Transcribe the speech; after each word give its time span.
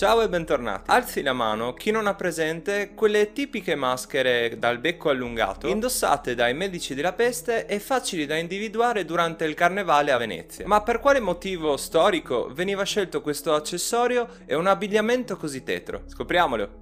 Ciao 0.00 0.22
e 0.22 0.30
bentornati. 0.30 0.90
Alzi 0.90 1.20
la 1.20 1.34
mano 1.34 1.74
chi 1.74 1.90
non 1.90 2.06
ha 2.06 2.14
presente 2.14 2.92
quelle 2.94 3.34
tipiche 3.34 3.74
maschere 3.74 4.56
dal 4.58 4.78
becco 4.78 5.10
allungato 5.10 5.66
indossate 5.66 6.34
dai 6.34 6.54
medici 6.54 6.94
della 6.94 7.12
peste 7.12 7.66
e 7.66 7.78
facili 7.80 8.24
da 8.24 8.38
individuare 8.38 9.04
durante 9.04 9.44
il 9.44 9.52
carnevale 9.52 10.10
a 10.10 10.16
Venezia. 10.16 10.66
Ma 10.66 10.80
per 10.80 11.00
quale 11.00 11.20
motivo 11.20 11.76
storico 11.76 12.48
veniva 12.50 12.82
scelto 12.82 13.20
questo 13.20 13.52
accessorio 13.52 14.26
e 14.46 14.54
un 14.54 14.68
abbigliamento 14.68 15.36
così 15.36 15.62
tetro? 15.62 16.04
Scopriamolo. 16.06 16.80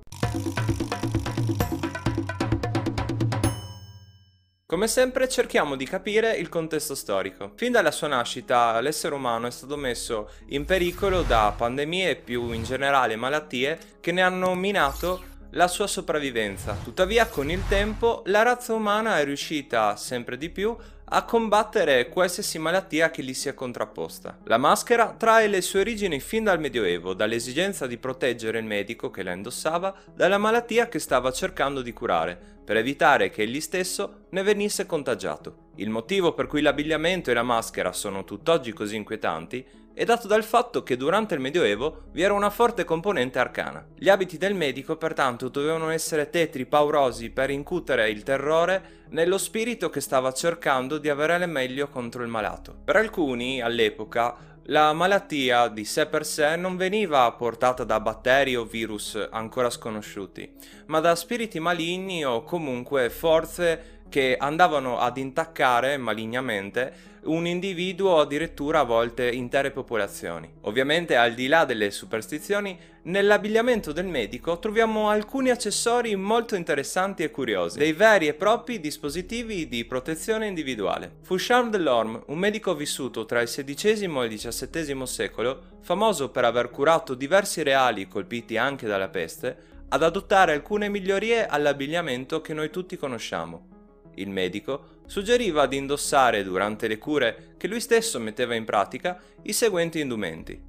Come 4.71 4.87
sempre 4.87 5.31
cerchiamo 5.31 5.77
di 5.77 5.87
capire 5.87 6.37
il 6.37 6.51
contesto 6.51 6.95
storico. 6.95 7.53
Fin 7.55 7.73
dalla 7.73 7.91
sua 7.91 8.09
nascita 8.09 8.79
l'essere 8.83 9.15
umano 9.15 9.47
è 9.47 9.51
stato 9.51 9.79
messo 9.79 10.29
in 10.49 10.67
pericolo 10.67 11.23
da 11.23 11.55
pandemie 11.57 12.11
e 12.11 12.17
più 12.17 12.53
in 12.53 12.65
generale 12.65 13.17
malattie 13.17 13.79
che 13.99 14.13
ne 14.13 14.21
hanno 14.21 14.55
minato 14.55 15.23
la 15.53 15.69
sua 15.69 15.87
sopravvivenza. 15.87 16.77
Tuttavia 16.83 17.27
con 17.27 17.51
il 17.51 17.63
tempo 17.69 18.23
la 18.27 18.43
razza 18.43 18.75
umana 18.75 19.19
è 19.19 19.25
riuscita 19.25 19.97
sempre 19.97 20.37
di 20.37 20.51
più 20.51 20.77
a 21.11 21.25
combattere 21.25 22.11
qualsiasi 22.11 22.59
malattia 22.59 23.11
che 23.11 23.23
gli 23.23 23.33
sia 23.33 23.55
contrapposta. 23.55 24.41
La 24.45 24.59
maschera 24.59 25.15
trae 25.17 25.47
le 25.47 25.63
sue 25.63 25.81
origini 25.81 26.21
fin 26.21 26.45
dal 26.45 26.61
Medioevo, 26.61 27.15
dall'esigenza 27.15 27.87
di 27.87 27.97
proteggere 27.97 28.59
il 28.59 28.67
medico 28.67 29.11
che 29.11 29.23
la 29.23 29.33
indossava 29.33 29.95
dalla 30.15 30.37
malattia 30.37 30.89
che 30.89 30.99
stava 30.99 31.33
cercando 31.33 31.81
di 31.81 31.95
curare, 31.95 32.39
per 32.63 32.77
evitare 32.77 33.31
che 33.31 33.43
egli 33.43 33.61
stesso 33.63 34.27
ne 34.31 34.43
venisse 34.43 34.85
contagiato. 34.85 35.71
Il 35.77 35.89
motivo 35.89 36.35
per 36.35 36.47
cui 36.47 36.61
l'abbigliamento 36.61 37.31
e 37.31 37.35
la 37.35 37.43
maschera 37.43 37.95
sono 37.95 38.25
tutt'oggi 38.25 38.75
così 38.75 38.97
inquietanti 38.97 39.65
è 39.99 40.05
dato 40.05 40.29
dal 40.29 40.45
fatto 40.45 40.85
che 40.85 40.97
durante 40.97 41.35
il 41.35 41.41
Medioevo 41.41 42.03
vi 42.13 42.23
era 42.23 42.33
una 42.33 42.51
forte 42.51 42.85
componente 42.85 43.41
arcana. 43.41 43.85
Gli 43.97 44.09
abiti 44.09 44.39
del 44.39 44.55
medico 44.55 44.97
pertanto 44.97 45.49
dovevano 45.49 45.89
essere 45.89 46.31
tetri 46.31 46.67
paurosi 46.67 47.31
per 47.31 47.51
incutere 47.51 48.09
il 48.09 48.23
terrore 48.23 49.07
nello 49.09 49.39
spirito 49.39 49.91
che 49.91 50.01
stava 50.01 50.31
cercando 50.31 50.99
di 50.99 51.09
avere 51.09 51.35
il 51.35 51.51
meglio 51.51 51.89
contro 51.89 52.23
il 52.23 52.29
malato. 52.29 52.77
Per 52.85 52.95
alcuni, 52.95 53.61
all'epoca, 53.61 54.37
la 54.67 54.93
malattia 54.93 55.67
di 55.67 55.85
sé 55.85 56.07
per 56.07 56.25
sé 56.25 56.55
non 56.55 56.77
veniva 56.77 57.33
portata 57.33 57.83
da 57.83 57.99
batteri 57.99 58.55
o 58.55 58.65
virus 58.65 59.19
ancora 59.31 59.69
sconosciuti, 59.69 60.53
ma 60.87 61.01
da 61.01 61.17
spiriti 61.17 61.59
maligni 61.59 62.25
o 62.25 62.45
comunque 62.45 63.11
forze 63.11 63.98
che 64.09 64.37
andavano 64.39 64.99
ad 64.99 65.17
intaccare 65.17 65.97
malignamente 65.97 67.17
un 67.25 67.47
individuo 67.47 68.13
o 68.13 68.21
addirittura 68.21 68.81
a 68.81 68.85
volte 68.85 69.31
intere 69.31 69.71
popolazioni. 69.71 70.51
Ovviamente 70.63 71.17
al 71.17 71.35
di 71.35 71.47
là 71.47 71.65
delle 71.65 71.91
superstizioni, 71.91 72.79
nell'abbigliamento 73.03 73.93
del 73.93 74.07
medico 74.07 74.59
troviamo 74.59 75.09
alcuni 75.09 75.51
accessori 75.51 76.15
molto 76.17 76.55
interessanti 76.55 77.23
e 77.23 77.31
curiosi, 77.31 77.79
dei 77.79 77.93
veri 77.93 78.29
e 78.29 78.35
propri 78.35 78.81
dispositivi 78.81 79.69
di 79.69 79.85
protezione 79.85 80.47
individuale. 80.47 81.17
Fu 81.23 81.37
Charles 81.39 81.71
Delorme, 81.71 82.23
un 82.27 82.39
medico 82.39 82.75
vissuto 82.75 83.25
tra 83.25 83.41
il 83.41 83.49
XVI 83.49 84.05
e 84.05 84.25
il 84.25 84.39
XVII 84.39 85.07
secolo, 85.07 85.63
famoso 85.81 86.31
per 86.31 86.45
aver 86.45 86.71
curato 86.71 87.15
diversi 87.15 87.63
reali 87.63 88.09
colpiti 88.09 88.57
anche 88.57 88.87
dalla 88.87 89.09
peste, 89.09 89.77
ad 89.91 90.03
adottare 90.03 90.53
alcune 90.53 90.89
migliorie 90.89 91.47
all'abbigliamento 91.47 92.43
che 92.43 92.53
noi 92.53 92.69
tutti 92.69 92.97
conosciamo 92.99 93.77
il 94.21 94.31
medico, 94.31 95.03
suggeriva 95.07 95.67
di 95.67 95.77
indossare 95.77 96.43
durante 96.43 96.87
le 96.87 96.99
cure 96.99 97.55
che 97.57 97.67
lui 97.67 97.81
stesso 97.81 98.19
metteva 98.19 98.55
in 98.55 98.65
pratica 98.65 99.19
i 99.43 99.53
seguenti 99.53 100.01
indumenti. 100.01 100.61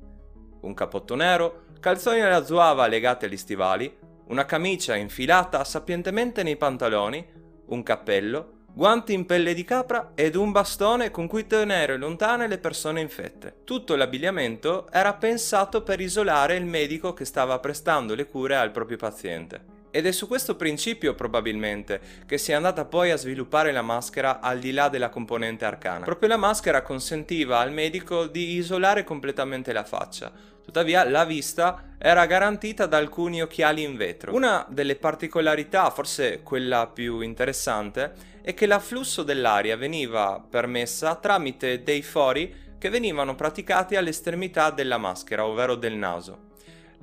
Un 0.62 0.74
cappotto 0.74 1.16
nero, 1.16 1.66
calzoni 1.80 2.22
alla 2.22 2.44
zuava 2.44 2.88
legati 2.88 3.26
agli 3.26 3.38
stivali, 3.38 3.96
una 4.28 4.46
camicia 4.46 4.96
infilata 4.96 5.64
sapientemente 5.64 6.44
nei 6.44 6.56
pantaloni, 6.56 7.26
un 7.68 7.84
cappello, 7.84 8.58
guanti 8.72 9.14
in 9.14 9.26
pelle 9.26 9.54
di 9.54 9.64
capra 9.64 10.12
ed 10.16 10.36
un 10.36 10.52
bastone 10.52 11.12
con 11.12 11.28
cui 11.28 11.48
tenere 11.48 11.98
lontane 11.98 12.48
le 12.48 12.60
persone 12.60 13.02
infette. 13.02 13.62
Tutto 13.64 13.96
l'abbigliamento 13.96 14.88
era 14.92 15.14
pensato 15.14 15.84
per 15.84 16.00
isolare 16.00 16.56
il 16.56 16.66
medico 16.66 17.14
che 17.14 17.26
stava 17.26 17.60
prestando 17.60 18.16
le 18.16 18.26
cure 18.26 18.56
al 18.56 18.72
proprio 18.72 18.98
paziente. 18.98 19.78
Ed 19.92 20.06
è 20.06 20.12
su 20.12 20.28
questo 20.28 20.56
principio 20.56 21.16
probabilmente 21.16 22.00
che 22.28 22.38
si 22.38 22.52
è 22.52 22.54
andata 22.54 22.86
poi 22.86 23.10
a 23.10 23.18
sviluppare 23.18 23.72
la 23.72 23.82
maschera 23.82 24.40
al 24.40 24.60
di 24.60 24.72
là 24.72 24.88
della 24.88 25.10
componente 25.10 25.66
arcana. 25.66 26.06
Proprio 26.06 26.30
la 26.30 26.38
maschera 26.38 26.84
consentiva 26.84 27.60
al 27.60 27.72
medico 27.72 28.28
di 28.28 28.56
isolare 28.56 29.04
completamente 29.04 29.74
la 29.74 29.84
faccia, 29.84 30.32
tuttavia 30.64 31.04
la 31.10 31.26
vista 31.26 31.96
era 31.98 32.28
garantita 32.28 32.86
da 32.86 32.98
alcuni 32.98 33.42
occhiali 33.42 33.82
in 33.82 33.98
vetro. 33.98 34.36
Una 34.36 34.66
delle 34.70 34.96
particolarità, 34.96 35.90
forse 35.90 36.44
quella 36.44 36.86
più 36.86 37.22
interessante, 37.22 38.14
è 38.44 38.54
che 38.54 38.68
l'afflusso 38.68 39.24
dell'aria 39.24 39.76
veniva 39.76 40.44
permessa 40.48 41.16
tramite 41.16 41.82
dei 41.82 42.04
fori 42.04 42.68
che 42.78 42.90
venivano 42.90 43.36
praticati 43.36 43.96
all'estremità 43.96 44.70
della 44.70 44.98
maschera, 44.98 45.46
ovvero 45.46 45.76
del 45.76 45.96
naso. 45.96 46.49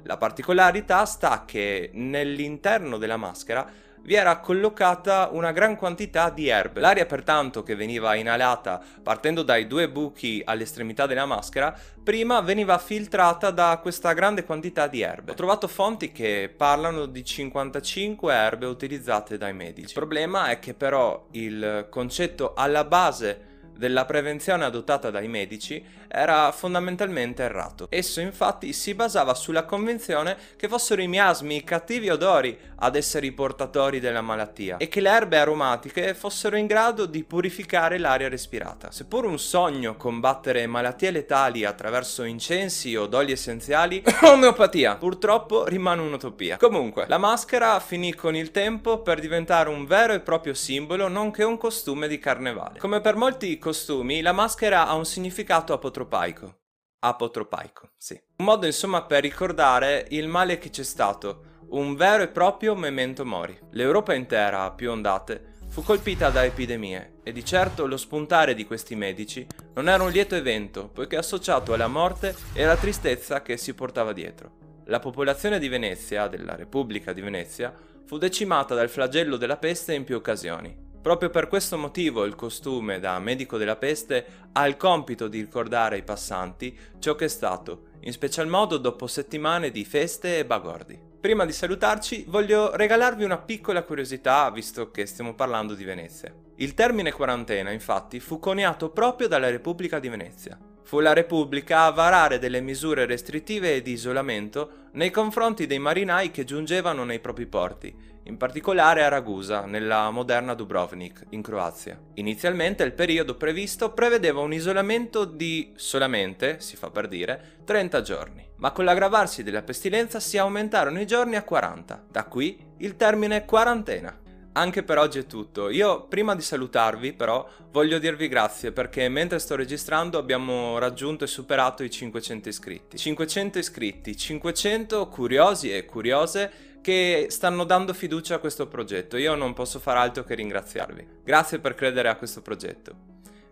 La 0.02 0.16
particolarità 0.16 1.04
sta 1.04 1.44
che 1.44 1.90
nell'interno 1.94 2.98
della 2.98 3.16
maschera 3.16 3.84
vi 4.06 4.14
era 4.14 4.38
collocata 4.38 5.30
una 5.32 5.50
gran 5.50 5.74
quantità 5.74 6.30
di 6.30 6.46
erbe. 6.46 6.80
L'aria 6.80 7.06
pertanto 7.06 7.64
che 7.64 7.74
veniva 7.74 8.14
inalata 8.14 8.80
partendo 9.02 9.42
dai 9.42 9.66
due 9.66 9.90
buchi 9.90 10.40
all'estremità 10.44 11.06
della 11.06 11.26
maschera, 11.26 11.76
prima 12.04 12.40
veniva 12.40 12.78
filtrata 12.78 13.50
da 13.50 13.78
questa 13.82 14.12
grande 14.12 14.44
quantità 14.44 14.86
di 14.86 15.00
erbe. 15.00 15.32
Ho 15.32 15.34
trovato 15.34 15.66
fonti 15.66 16.12
che 16.12 16.52
parlano 16.56 17.06
di 17.06 17.24
55 17.24 18.32
erbe 18.32 18.66
utilizzate 18.66 19.36
dai 19.38 19.52
medici. 19.52 19.88
Il 19.88 19.94
problema 19.94 20.50
è 20.50 20.60
che 20.60 20.72
però 20.72 21.26
il 21.32 21.88
concetto 21.90 22.54
alla 22.54 22.84
base 22.84 23.54
della 23.76 24.04
prevenzione 24.04 24.64
adottata 24.64 25.10
dai 25.10 25.28
medici 25.28 25.84
era 26.08 26.50
fondamentalmente 26.52 27.42
errato. 27.42 27.86
Esso 27.90 28.20
infatti 28.20 28.72
si 28.72 28.94
basava 28.94 29.34
sulla 29.34 29.64
convinzione 29.64 30.36
che 30.56 30.68
fossero 30.68 31.02
i 31.02 31.08
miasmi, 31.08 31.56
i 31.56 31.64
cattivi 31.64 32.08
odori 32.08 32.56
ad 32.76 32.96
essere 32.96 33.26
i 33.26 33.32
portatori 33.32 34.00
della 34.00 34.20
malattia 34.20 34.76
e 34.76 34.88
che 34.88 35.00
le 35.00 35.10
erbe 35.10 35.38
aromatiche 35.38 36.14
fossero 36.14 36.56
in 36.56 36.66
grado 36.66 37.06
di 37.06 37.24
purificare 37.24 37.98
l'aria 37.98 38.28
respirata. 38.28 38.90
Seppur 38.90 39.24
un 39.24 39.38
sogno 39.38 39.96
combattere 39.96 40.66
malattie 40.66 41.10
letali 41.10 41.64
attraverso 41.64 42.24
incensi 42.24 42.94
o 42.96 43.08
oli 43.12 43.32
essenziali, 43.32 44.02
omeopatia 44.22 44.96
purtroppo 44.96 45.64
rimane 45.66 46.02
un'utopia. 46.02 46.56
Comunque, 46.58 47.06
la 47.08 47.18
maschera 47.18 47.80
finì 47.80 48.14
con 48.14 48.36
il 48.36 48.50
tempo 48.50 49.00
per 49.00 49.20
diventare 49.20 49.68
un 49.68 49.86
vero 49.86 50.12
e 50.12 50.20
proprio 50.20 50.54
simbolo 50.54 51.08
nonché 51.08 51.44
un 51.44 51.56
costume 51.56 52.08
di 52.08 52.18
carnevale. 52.18 52.78
Come 52.78 53.00
per 53.00 53.16
molti 53.16 53.58
costumi, 53.66 54.20
la 54.20 54.30
maschera 54.30 54.86
ha 54.86 54.94
un 54.94 55.04
significato 55.04 55.72
apotropaico. 55.72 56.58
Apotropaico, 57.00 57.90
sì. 57.96 58.12
Un 58.36 58.44
modo 58.44 58.64
insomma 58.64 59.02
per 59.02 59.22
ricordare 59.22 60.06
il 60.10 60.28
male 60.28 60.58
che 60.58 60.70
c'è 60.70 60.84
stato, 60.84 61.64
un 61.70 61.96
vero 61.96 62.22
e 62.22 62.28
proprio 62.28 62.76
memento 62.76 63.24
mori. 63.24 63.58
L'Europa 63.72 64.14
intera, 64.14 64.62
a 64.62 64.70
più 64.70 64.92
ondate, 64.92 65.54
fu 65.68 65.82
colpita 65.82 66.30
da 66.30 66.44
epidemie 66.44 67.16
e 67.24 67.32
di 67.32 67.44
certo 67.44 67.86
lo 67.86 67.96
spuntare 67.96 68.54
di 68.54 68.64
questi 68.64 68.94
medici 68.94 69.44
non 69.74 69.88
era 69.88 70.04
un 70.04 70.12
lieto 70.12 70.36
evento, 70.36 70.88
poiché 70.88 71.16
associato 71.16 71.72
alla 71.72 71.88
morte 71.88 72.36
e 72.52 72.62
alla 72.62 72.76
tristezza 72.76 73.42
che 73.42 73.56
si 73.56 73.74
portava 73.74 74.12
dietro. 74.12 74.84
La 74.84 75.00
popolazione 75.00 75.58
di 75.58 75.66
Venezia, 75.66 76.28
della 76.28 76.54
Repubblica 76.54 77.12
di 77.12 77.20
Venezia, 77.20 77.74
fu 78.04 78.16
decimata 78.16 78.76
dal 78.76 78.88
flagello 78.88 79.36
della 79.36 79.56
peste 79.56 79.92
in 79.92 80.04
più 80.04 80.14
occasioni. 80.14 80.85
Proprio 81.06 81.30
per 81.30 81.46
questo 81.46 81.78
motivo 81.78 82.24
il 82.24 82.34
costume 82.34 82.98
da 82.98 83.16
medico 83.20 83.58
della 83.58 83.76
peste 83.76 84.26
ha 84.50 84.66
il 84.66 84.76
compito 84.76 85.28
di 85.28 85.38
ricordare 85.38 85.94
ai 85.94 86.02
passanti 86.02 86.76
ciò 86.98 87.14
che 87.14 87.26
è 87.26 87.28
stato, 87.28 87.90
in 88.00 88.10
special 88.10 88.48
modo 88.48 88.76
dopo 88.76 89.06
settimane 89.06 89.70
di 89.70 89.84
feste 89.84 90.38
e 90.38 90.44
bagordi. 90.44 91.00
Prima 91.20 91.44
di 91.44 91.52
salutarci 91.52 92.24
voglio 92.26 92.74
regalarvi 92.74 93.22
una 93.22 93.38
piccola 93.38 93.84
curiosità 93.84 94.50
visto 94.50 94.90
che 94.90 95.06
stiamo 95.06 95.36
parlando 95.36 95.74
di 95.74 95.84
Venezia. 95.84 96.34
Il 96.56 96.74
termine 96.74 97.12
quarantena 97.12 97.70
infatti 97.70 98.18
fu 98.18 98.40
coniato 98.40 98.90
proprio 98.90 99.28
dalla 99.28 99.48
Repubblica 99.48 100.00
di 100.00 100.08
Venezia. 100.08 100.58
Fu 100.82 100.98
la 100.98 101.12
Repubblica 101.12 101.84
a 101.84 101.92
varare 101.92 102.40
delle 102.40 102.60
misure 102.60 103.06
restrittive 103.06 103.76
e 103.76 103.82
di 103.82 103.92
isolamento 103.92 104.88
nei 104.94 105.12
confronti 105.12 105.68
dei 105.68 105.78
marinai 105.78 106.32
che 106.32 106.42
giungevano 106.42 107.04
nei 107.04 107.20
propri 107.20 107.46
porti 107.46 108.14
in 108.26 108.36
particolare 108.36 109.04
a 109.04 109.08
Ragusa, 109.08 109.64
nella 109.64 110.10
moderna 110.10 110.54
Dubrovnik, 110.54 111.26
in 111.30 111.42
Croazia. 111.42 111.98
Inizialmente 112.14 112.82
il 112.82 112.92
periodo 112.92 113.36
previsto 113.36 113.92
prevedeva 113.92 114.40
un 114.40 114.52
isolamento 114.52 115.24
di 115.24 115.72
solamente, 115.76 116.60
si 116.60 116.76
fa 116.76 116.90
per 116.90 117.08
dire, 117.08 117.58
30 117.64 118.00
giorni, 118.02 118.48
ma 118.56 118.72
con 118.72 118.84
l'aggravarsi 118.84 119.42
della 119.42 119.62
pestilenza 119.62 120.20
si 120.20 120.38
aumentarono 120.38 121.00
i 121.00 121.06
giorni 121.06 121.36
a 121.36 121.42
40, 121.42 122.06
da 122.10 122.24
qui 122.24 122.58
il 122.78 122.96
termine 122.96 123.44
quarantena. 123.44 124.20
Anche 124.52 124.82
per 124.82 124.96
oggi 124.96 125.18
è 125.18 125.26
tutto. 125.26 125.68
Io 125.68 126.06
prima 126.06 126.34
di 126.34 126.40
salutarvi 126.40 127.12
però 127.12 127.46
voglio 127.70 127.98
dirvi 127.98 128.26
grazie 128.26 128.72
perché 128.72 129.06
mentre 129.10 129.38
sto 129.38 129.54
registrando 129.54 130.16
abbiamo 130.16 130.78
raggiunto 130.78 131.24
e 131.24 131.26
superato 131.26 131.82
i 131.82 131.90
500 131.90 132.48
iscritti. 132.48 132.96
500 132.96 133.58
iscritti, 133.58 134.16
500 134.16 135.08
curiosi 135.08 135.70
e 135.70 135.84
curiose 135.84 136.75
che 136.86 137.26
stanno 137.30 137.64
dando 137.64 137.92
fiducia 137.92 138.36
a 138.36 138.38
questo 138.38 138.68
progetto. 138.68 139.16
Io 139.16 139.34
non 139.34 139.54
posso 139.54 139.80
far 139.80 139.96
altro 139.96 140.22
che 140.22 140.36
ringraziarvi. 140.36 141.22
Grazie 141.24 141.58
per 141.58 141.74
credere 141.74 142.08
a 142.08 142.14
questo 142.14 142.42
progetto. 142.42 142.94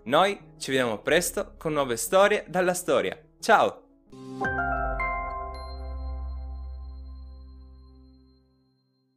Noi 0.04 0.38
ci 0.56 0.70
vediamo 0.70 0.98
presto 0.98 1.54
con 1.58 1.72
nuove 1.72 1.96
storie 1.96 2.44
dalla 2.46 2.75
storia. 2.75 3.19
Ciao! 3.40 4.73